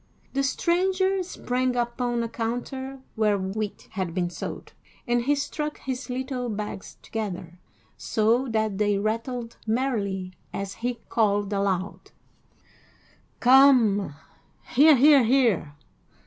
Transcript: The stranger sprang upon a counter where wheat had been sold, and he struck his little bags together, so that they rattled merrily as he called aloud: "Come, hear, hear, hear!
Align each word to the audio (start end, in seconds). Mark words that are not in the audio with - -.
The 0.33 0.41
stranger 0.41 1.21
sprang 1.21 1.75
upon 1.75 2.23
a 2.23 2.27
counter 2.27 3.01
where 3.13 3.37
wheat 3.37 3.87
had 3.91 4.15
been 4.15 4.31
sold, 4.31 4.73
and 5.07 5.21
he 5.25 5.35
struck 5.35 5.77
his 5.77 6.09
little 6.09 6.49
bags 6.49 6.97
together, 7.03 7.59
so 7.97 8.47
that 8.47 8.79
they 8.79 8.97
rattled 8.97 9.57
merrily 9.67 10.33
as 10.51 10.73
he 10.81 10.95
called 11.07 11.53
aloud: 11.53 12.09
"Come, 13.39 14.15
hear, 14.69 14.95
hear, 14.95 15.23
hear! 15.23 15.75